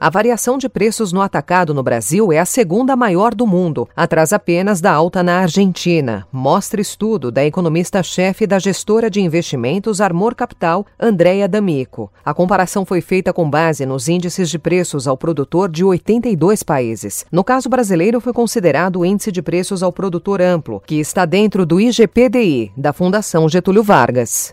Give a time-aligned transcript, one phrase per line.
[0.00, 4.32] A variação de preços no atacado no Brasil é a segunda maior do mundo, atrás
[4.32, 10.86] apenas da alta na Argentina, mostra estudo da economista-chefe da gestora de investimentos Armor Capital,
[11.00, 12.12] Andréa D'Amico.
[12.24, 17.26] A comparação foi feita com base nos índices de preços ao produtor de 82 países.
[17.32, 21.66] No caso brasileiro, foi considerado o índice de preços ao produtor amplo, que está dentro
[21.66, 24.52] do IGPDI, da Fundação Getúlio Vargas.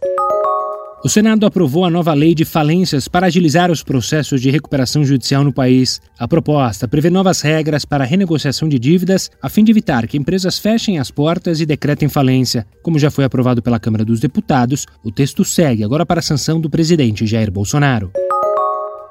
[1.05, 5.43] O Senado aprovou a nova lei de falências para agilizar os processos de recuperação judicial
[5.43, 6.01] no país.
[6.17, 10.17] A proposta prevê novas regras para a renegociação de dívidas, a fim de evitar que
[10.17, 12.65] empresas fechem as portas e decretem falência.
[12.81, 16.59] Como já foi aprovado pela Câmara dos Deputados, o texto segue agora para a sanção
[16.59, 18.11] do presidente Jair Bolsonaro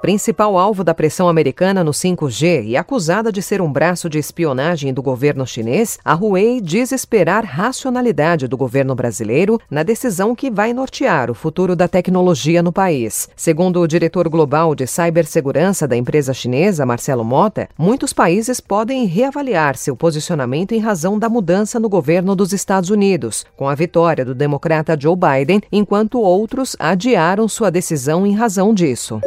[0.04, 4.92] principal alvo da pressão americana no 5G e acusada de ser um braço de espionagem
[4.92, 10.74] do governo chinês, a Huawei diz esperar racionalidade do governo brasileiro na decisão que vai
[10.74, 13.30] nortear o futuro da tecnologia no país.
[13.34, 19.74] Segundo o diretor global de cibersegurança da empresa chinesa, Marcelo Mota, muitos países podem reavaliar
[19.74, 24.34] seu posicionamento em razão da mudança no governo dos Estados Unidos, com a vitória do
[24.34, 29.18] democrata Joe Biden, enquanto outros adiaram sua decisão em razão disso.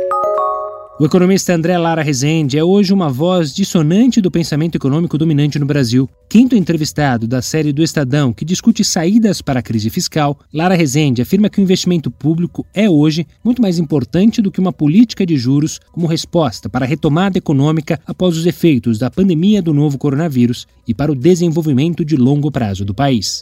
[1.00, 5.66] O economista André Lara Rezende é hoje uma voz dissonante do pensamento econômico dominante no
[5.66, 6.10] Brasil.
[6.28, 11.22] Quinto entrevistado da série do Estadão que discute saídas para a crise fiscal, Lara Rezende
[11.22, 15.38] afirma que o investimento público é hoje muito mais importante do que uma política de
[15.38, 20.66] juros como resposta para a retomada econômica após os efeitos da pandemia do novo coronavírus
[20.88, 23.40] e para o desenvolvimento de longo prazo do país.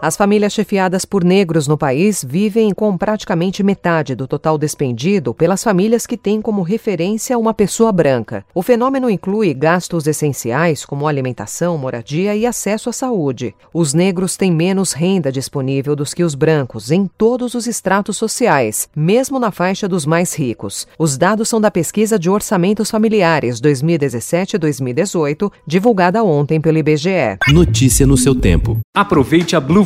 [0.00, 5.64] As famílias chefiadas por negros no país vivem com praticamente metade do total despendido pelas
[5.64, 8.44] famílias que têm como referência uma pessoa branca.
[8.54, 13.54] O fenômeno inclui gastos essenciais como alimentação, moradia e acesso à saúde.
[13.72, 18.90] Os negros têm menos renda disponível dos que os brancos em todos os estratos sociais,
[18.94, 20.86] mesmo na faixa dos mais ricos.
[20.98, 27.38] Os dados são da pesquisa de orçamentos familiares 2017-2018, divulgada ontem pelo IBGE.
[27.48, 28.78] Notícia no seu tempo.
[28.94, 29.85] Aproveite a Blue